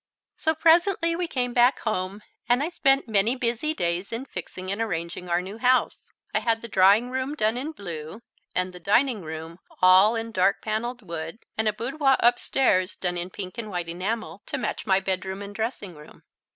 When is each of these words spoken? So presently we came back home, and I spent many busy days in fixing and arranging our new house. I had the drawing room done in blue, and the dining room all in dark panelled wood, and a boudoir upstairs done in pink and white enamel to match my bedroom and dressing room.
So 0.35 0.55
presently 0.55 1.15
we 1.15 1.27
came 1.27 1.53
back 1.53 1.77
home, 1.81 2.23
and 2.49 2.63
I 2.63 2.69
spent 2.69 3.07
many 3.07 3.35
busy 3.35 3.75
days 3.75 4.11
in 4.11 4.25
fixing 4.25 4.71
and 4.71 4.81
arranging 4.81 5.29
our 5.29 5.43
new 5.43 5.59
house. 5.59 6.11
I 6.33 6.39
had 6.39 6.63
the 6.63 6.67
drawing 6.67 7.11
room 7.11 7.35
done 7.35 7.55
in 7.55 7.71
blue, 7.71 8.23
and 8.55 8.73
the 8.73 8.79
dining 8.79 9.21
room 9.21 9.59
all 9.79 10.15
in 10.15 10.31
dark 10.31 10.59
panelled 10.59 11.03
wood, 11.07 11.37
and 11.55 11.67
a 11.67 11.73
boudoir 11.73 12.17
upstairs 12.19 12.95
done 12.95 13.15
in 13.15 13.29
pink 13.29 13.59
and 13.59 13.69
white 13.69 13.89
enamel 13.89 14.41
to 14.47 14.57
match 14.57 14.87
my 14.87 14.99
bedroom 14.99 15.43
and 15.43 15.53
dressing 15.53 15.93
room. 15.93 16.23